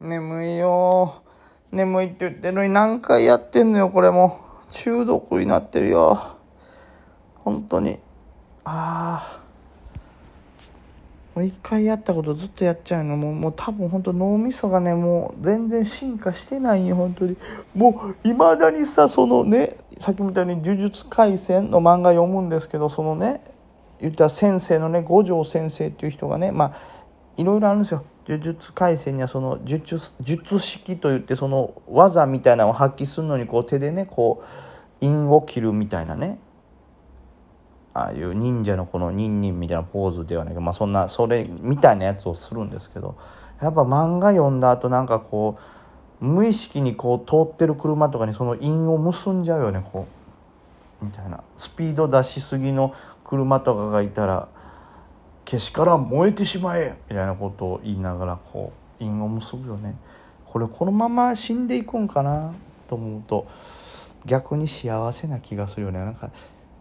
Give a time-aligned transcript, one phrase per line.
[0.00, 1.22] 眠いよ。
[1.72, 4.38] 眠いって言ってるのに何回やってんのよ、これも。
[4.70, 6.36] 中毒になってるよ。
[7.34, 7.98] 本当に。
[8.64, 9.42] ああ。
[11.34, 13.16] もう一回やったことずっとやっちゃうの。
[13.16, 17.36] もう、もう多分本当脳みそがね、もう全然進化してないよ、本当に。
[17.74, 23.42] もう、いまだにさ、そのね、さっきみたいに呪術廻戦の漫画読むんですけど、そのね、
[24.00, 26.72] 言った先生のね、五条先生っていう人がね、まあ、
[27.36, 28.04] いろいろあるんですよ。
[28.28, 36.38] 呪術廻戦にはその術術式といってその技みたいなのを発揮するのにこう手でねこう印を切るみたいなね。
[37.94, 43.16] ああいう忍者のこのニンニンみたいなポーズではないけど、まあ、そんなそれみたいなやつをするんですけど
[43.60, 45.58] やっぱ漫画読んだ後なんかこ
[46.20, 50.06] う無意識にこう通ってる車とかにその印を結んじゃうよねこ
[51.02, 51.04] う。
[51.04, 51.42] みたいな。
[51.56, 52.92] スピード出しすぎの
[53.24, 54.48] 車とかがいたら
[55.48, 56.94] けしから燃えてしまえ。
[57.08, 59.96] みたいなことを言いながらこう因を結ぶよね。
[60.44, 62.52] これこのまま死んでいくんかな？
[62.86, 63.46] と思うと
[64.26, 66.00] 逆に幸せな気がするよね。
[66.00, 66.30] なんか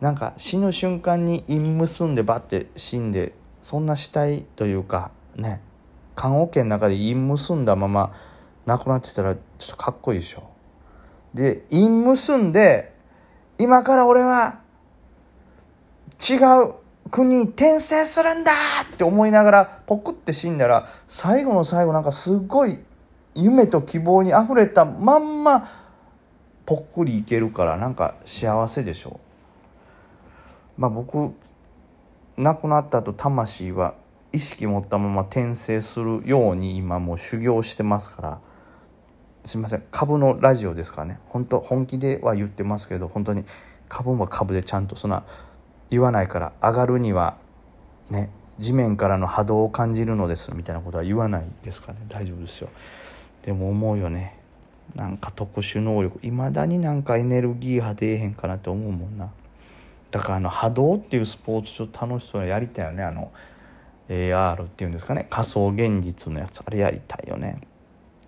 [0.00, 5.60] なんか死ぬ瞬間に因結んでバッて死んでそんな死体というかね
[6.14, 8.14] 棺桶の中で因結んだまま
[8.64, 10.42] 亡くなってたらちょっとかっこいいでしょ。
[11.34, 12.94] で因結んで
[13.58, 14.60] 今から俺は
[16.18, 16.74] 違う
[17.10, 18.52] 国転生するんだ
[18.92, 22.78] って思いながらポクって死んだら最後の最後なんかすごい
[23.34, 25.68] 夢と希望にあふれたまんま
[26.66, 29.20] ぽっくりいけるからなんか幸せでしょ
[30.78, 30.80] う。
[30.80, 31.32] まあ僕
[32.36, 33.94] 亡くなった後魂は
[34.32, 38.38] 意識持ったまま転生するように今もう修行してますから。
[39.44, 39.84] すいません。
[39.90, 41.20] 株のラジオですからね。
[41.28, 43.44] 本当本気では言ってますけど本当に
[43.90, 45.24] 株は株でちゃんとそんな
[45.90, 47.36] 言わないから上がるには
[48.10, 51.98] ね地面からの波動を感じるのですみたいなことは言わないですかね。
[52.08, 52.68] 大丈夫ですよ。
[53.42, 54.38] でも思うよね。
[54.94, 56.24] なんか特殊能力。
[56.24, 59.30] いまだになんかエネルギー波出えへんかなって思うもんな。
[60.12, 63.02] だからあの波動っていうスポーツちょっと楽しそうにやりたいよね。
[63.02, 63.32] あの
[64.08, 65.26] AR っていうんですかね。
[65.30, 66.60] 仮想現実のやつ。
[66.64, 67.60] あれやりたいよね。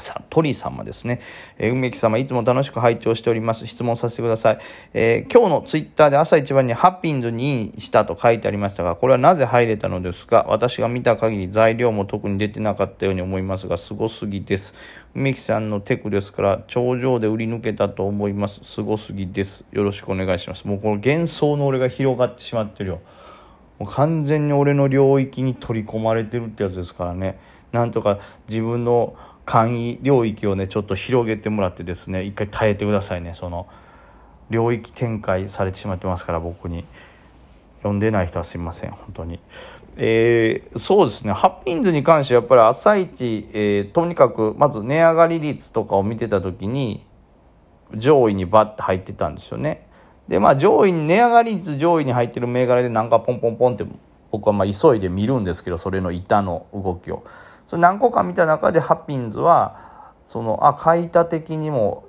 [0.00, 1.20] さあ、鳥様ですね。
[1.58, 3.66] えー、梅木様、いつも楽しく拝聴しております。
[3.66, 4.58] 質問させてください。
[4.94, 10.46] えー、今日のツイッターで朝一番にハッピンズにしたと書いてありましたが、これはなぜ入れたのですか？
[10.48, 14.72] 私が見た限り材料も特に出てなかったように思いますが、すごすぎです。
[15.16, 18.60] 梅木さんのテクですから、頂上で売り抜けたと思います。
[18.62, 19.64] すごすぎです。
[19.72, 20.64] よろしくお願いします。
[20.68, 23.00] もうこの幻想の俺が広がってしまってるよ。
[23.80, 27.38] もう完全に俺の領域に取り込まれてるってやつですからね。
[27.72, 29.14] なんとか自分の
[29.48, 33.66] 簡易領域をねちょっと広げてもらってですね一回耐えてくださいねその
[34.50, 36.84] 領域展開されてしまってますから僕に
[37.78, 39.40] 読んでない人はすいません本当に。
[39.96, 47.04] えー、そうですねハッピーンズに関してはやっぱり朝一、えー、とにかくまず値上がり率とかを見てた時に
[47.96, 49.88] 上位にバッて入ってたんですよね。
[50.28, 53.86] でまあ上位に値上がり率上位に入ってる銘柄でなんかポンポンポンって
[54.30, 57.24] 僕はまあ急いで見るんですけどそれの板の動きを。
[57.68, 59.76] それ何個か見た中でハッピンズは
[60.24, 62.06] そのあ買いた的にも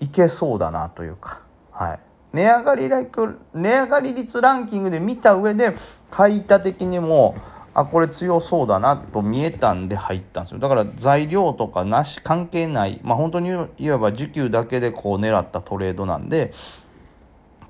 [0.00, 2.00] いけそうだなというか、はい、
[2.32, 5.76] 値上がりライク値上がり率ランキングで見た上で
[6.10, 7.36] 買いた的にも
[7.74, 10.60] あこれ強そうだなと見えたんで入ったんですよ。
[10.60, 16.54] だから材料とかなし関係ないまあ本当にいわば需給だけでこう狙ったトレードなんで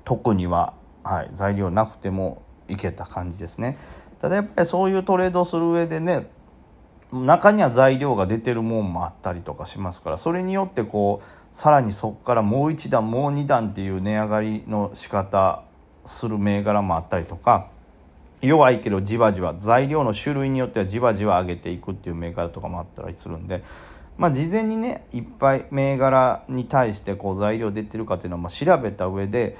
[0.05, 0.73] 特には、
[1.03, 3.77] はい、材料なくてもいけた感じですね。
[4.17, 6.29] ただやっぱりそういうトレードする上でね
[7.11, 15.63] 中には材料が出てるもんもあったりとかしますからそれによってこうさらにそこからもう一段もう二段っていう値上がりの仕方
[16.03, 17.69] する銘柄もあったりとか
[18.41, 23.63] 弱いけどじわじわ材料の種類によってはじわじわ上げていくっていう銘柄とかもあったりするんで。
[24.17, 29.55] まあ、事前にねいっぱい銘柄に対してこう材料出てるかっていうのを調べた上で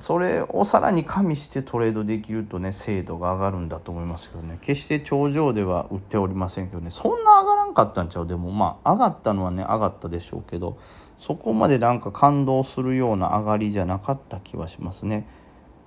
[0.00, 4.58] それをさらに加味してトレードできるとね精度が上がるんだと思いますけどね。
[4.62, 6.90] 決して頂上では売っておりませんけどね。
[6.90, 10.78] そんな上がらんかったんちゃうでもまあ上がったのはね上がったでしょうけど
[11.16, 15.28] そこまでなんか感動するような上がりじゃなかった気はしますね。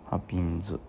[0.09, 0.79] ハピンズ。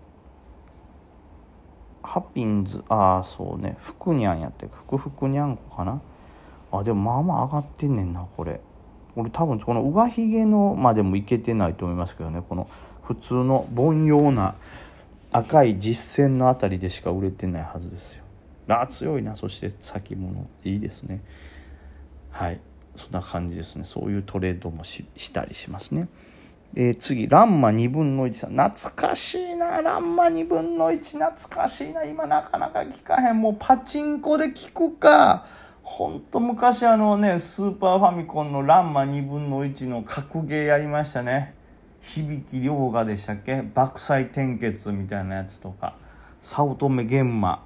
[2.03, 3.79] ハピンズああそうね。
[3.81, 6.03] 福にゃんやって福福にゃんこかな？
[6.71, 8.61] あでもまあまあ上がってんねんなこれ。
[9.15, 12.69] これ多分この上髭のまでもいけてないと思いますけどねこの
[13.03, 14.57] 普通の凡庸な
[15.31, 18.25] 赤い実線のあたりでしか売れてないはずですよ。
[18.69, 21.23] あ強いなそして先物いいですね
[22.31, 22.61] はい
[22.95, 26.09] そんな感じですねそういうトレードもしたりしますね。
[26.77, 28.51] えー、次、ランマ2分の1さん。
[28.51, 31.25] 懐かしいな、ランマ2分の1。
[31.25, 32.05] 懐かしいな。
[32.05, 33.41] 今なかなか聞かへん。
[33.41, 35.47] もうパチンコで聞くか、
[35.85, 41.55] ほんと昔あのねスーパーファミコンのランマ2分の1の格ゲーやりましたね。
[42.01, 43.63] 響き涼河でしたっけ？
[43.63, 45.97] 爆災転結みたいなやつとか。
[46.41, 47.65] 早乙女玄馬。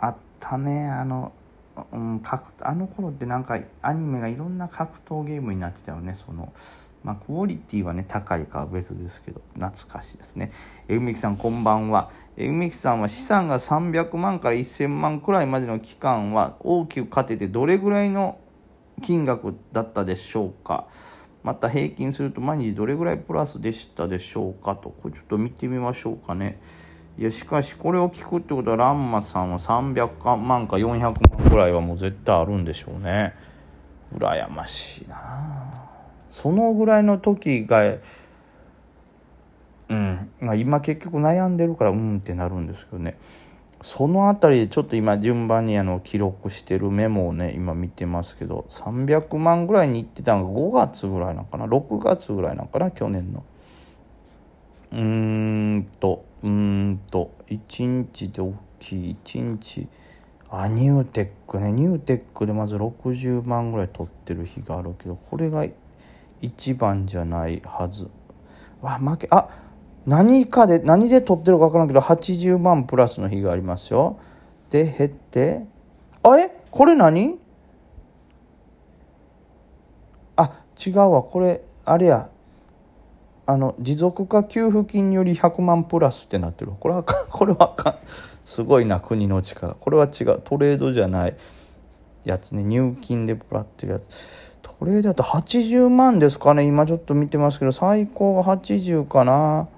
[0.00, 0.88] あったね。
[0.88, 1.32] あの、
[1.92, 6.52] うん、格あの頃ってなんかアニメがいろんな格闘ゲームになってたよねその。
[7.04, 10.52] まあ、クオリティはね高いかは別ですけど懐かしいですね。
[10.88, 12.10] えぐみきさんこんばんは。
[12.38, 18.38] えぐみきさんは資産が300万から1000万くらいまでの期間は大きく勝ててどれぐらいの
[19.02, 20.86] 金額だったでしょうか。
[21.42, 24.88] また平均すると毎日どれぐらいプラスでしたでしょうかと。
[24.88, 26.58] これちょっと見てみましょうかね。
[27.18, 31.14] いやしかしこれを聞くってことはランマさんは300万か400万
[31.50, 33.34] くらいはもう絶対あるんでしょうね。
[34.16, 35.83] 羨ましいな
[36.34, 37.98] そのぐらいの時が
[39.88, 43.16] うん今結局悩んでるからうんってなるんですけどね。
[43.82, 52.90] その辺りでちょっと今順番にあの記録してるメモをね今見てますけど300万ぐらいに行ってたのが5月ぐらいなのかな？6月ぐらいなのかな？
[52.90, 53.44] 去年の。
[54.90, 59.86] うーんとうーんと1日で大きい1日
[60.50, 61.70] あニューテックね。
[61.70, 65.64] ニューテックでまず60万ぐらい取ってる日があるけどこれが
[66.48, 68.08] 1番じゃないはず。
[68.80, 69.48] わ負けあ
[70.06, 74.18] 何かで何で取ってるか分からんけど80万プラスの日がありますよ。
[74.70, 75.64] で減って。
[76.22, 77.38] あえこれ何？
[80.36, 81.22] あ違うわ。
[81.22, 82.28] これあれや。
[83.46, 87.96] あの持続化給付金より100万プラスってなってるこれはこれはかん。
[88.44, 89.74] すごいな国の力。
[89.74, 90.40] これは違う。
[90.42, 91.36] トレードじゃない。
[92.24, 94.08] やつね入金でもらってるやつ。
[94.62, 96.64] トレードだと80万ですかね。
[96.64, 99.68] 今ちょっと見てますけど最高が80かな。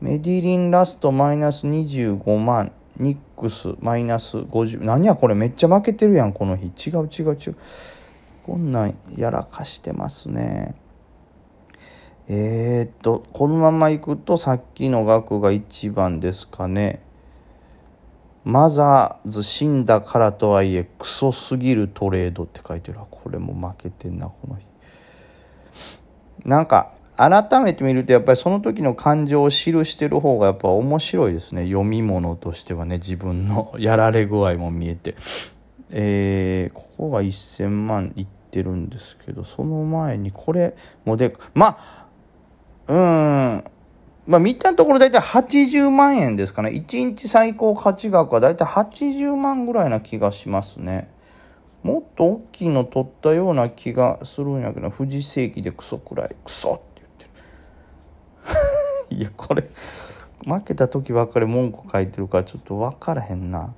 [0.00, 2.72] メディリンラストマイナス25万。
[2.96, 5.34] ニックスマイナス50何やこれ。
[5.34, 6.66] めっちゃ負けてるやんこの日。
[6.66, 7.56] 違う違う違う。
[8.44, 10.74] こんなんやらかしてますね。
[12.28, 17.00] えー、っとこのままいくとさっきの額が1番ですかね。
[18.44, 22.98] マザーズ死んだからとはいえクソすぎるトレードって書いてる。
[23.10, 24.66] これも負けてんなこの日。
[26.44, 31.66] なんか改めて見るとやっぱりその時の感情を記してる方がやっぱ面白いですね。
[31.66, 35.14] 読み物としてはね自分の やられ具合も見えて。
[35.92, 42.06] えー、ここが1000万いってるんですけどその前にこれもでまあ
[42.86, 43.64] うん。
[44.26, 46.70] まあ見たところ大体80万円ですかね。
[46.70, 51.10] 1日最高価値額は大体80万ぐらいな気がしますね。
[51.82, 56.36] もっと大きいの取ったような気がするんやけど富士世紀でクソくらい。
[56.44, 57.24] クソって言って
[59.14, 59.16] る。
[59.18, 59.68] いやこれ
[60.46, 63.74] 負けた時ばっかり文句書いてるからちょっと分からへんな。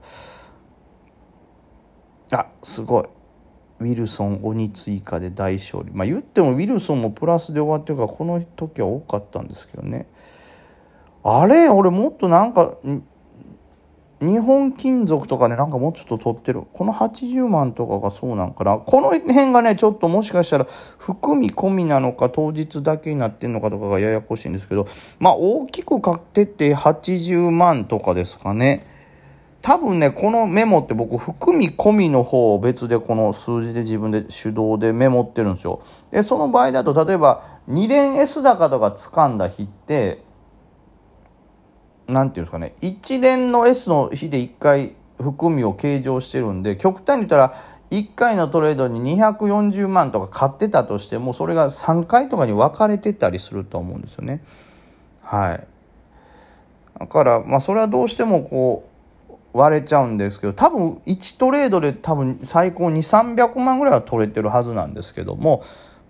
[2.32, 3.04] あすごい。
[3.82, 10.06] ウィルソン鬼追加で大勝利まあ言ってもウィルソンもプラスで終わってるからこの時は多かったんですけどね
[11.24, 11.68] あれ？
[11.68, 12.76] 俺もっとなんか
[14.20, 16.62] 日本金属とかね、なんかもうちょっと取ってる。
[16.72, 18.78] この80万とかがそうなんかな。
[18.78, 20.66] この辺がね、ちょっともしかしたら
[20.98, 24.86] 含み込みなのか当日だけになってんのかとかがややこしいんですけど、
[25.18, 28.86] まあ大きく買ってって80万とかですかね。
[29.62, 35.80] 多分ね、このメモって僕、含み込みの方を別でこの数字で自分で手動でメモってるんですよ。
[36.10, 40.22] で、その場合だと、例えば2連 S 高とか掴んだ日って、
[42.08, 47.54] 何て言うんですかね一連の S の日で1回含みを計上してるんで極端に言ったら
[47.90, 54.42] 1回のトレードに240万とか買ってたとしてもそれが3回とかに分かれてたりすると思うんですよね。
[55.22, 55.66] はい。
[56.98, 58.91] だからまあそれはどうしてもこう
[59.52, 65.62] 割れちゃうんですけど多分1トレードで多分最高2300万ぐらいは取れてるはずなんですけども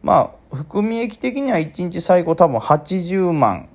[0.02, 3.68] まあ含み益的には1日最高多分80万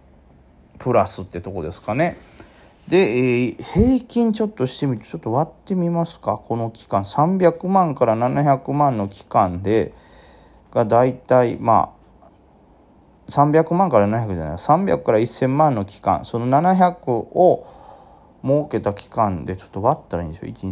[0.78, 2.18] プラスってとこですかね。
[2.88, 6.38] で、えー、平均ちょっとしてみて、ちょっと割ってみますか。
[6.38, 9.94] この期間、300万から700万の期間で、
[10.72, 17.68] が大体、まあ、300万から700じゃない、300から1000万の期間、その700を
[18.48, 20.52] 設けた期間で、ちょっと割ったらいいんですよ。
[20.52, 20.68] 1、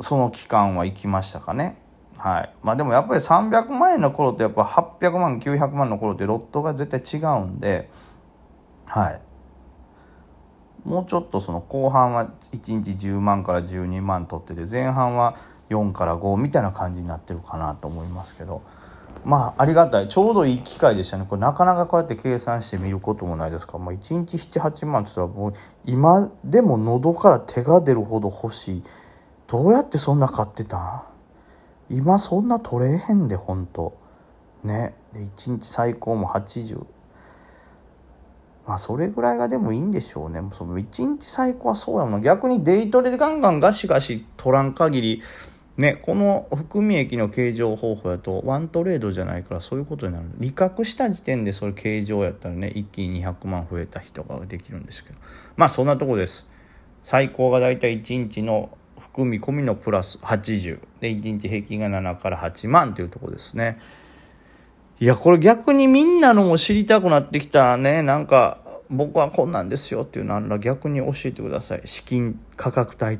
[0.00, 1.78] その期間は行きましたかね。
[2.18, 2.52] はい。
[2.62, 4.62] まあ、でもやっぱり300万円の頃とやっぱ
[5.00, 7.88] 800万900万の頃ってロットが絶対違うんで、
[8.86, 9.20] はい、
[10.84, 15.36] もうちょっとその後半は1日10万から12万取ってて前半は
[15.70, 18.62] 4から5みたいな感じになってるかなと思いますけど
[19.24, 20.08] まあありがたい。
[20.08, 21.26] ちょうどいい機会でしたね。
[21.28, 25.52] これなかなかこうやって計算してみることもないですから、まあ、1日78万って言ったらもう
[25.84, 28.82] 今でも喉から手が出るほど欲しい。
[29.46, 31.02] どうやってそんな買ってたん？
[31.90, 33.98] 今そんな取れへんでほんと。
[34.64, 34.94] ね。
[35.12, 36.84] で1日最高も80
[38.66, 40.40] まあそれぐらいがでもいいんでしょうね。
[40.52, 45.22] その1日最高はそうやもん逆にデイトレでガンガンガシガシ取らん限り
[45.78, 50.26] ね、この含み益の計上方法やとワントレードじゃないからそういうことになる。
[50.38, 55.18] 利確した時点でそれ計上やったらね一気に200万増えた人ができるんですけど。
[55.56, 56.48] まあそんなとこです。
[57.04, 58.70] 最高がだいたい1日の
[59.18, 63.80] 含み込みのプラス80で1日平均が7から8万というとこですね。
[65.00, 68.02] いやこれ逆にみんなのも知りたくなってきたね。
[68.02, 68.58] なんか
[68.88, 71.82] 僕はこんなんですよっていうのあら逆に教えてください。
[71.84, 73.16] 資金価格帯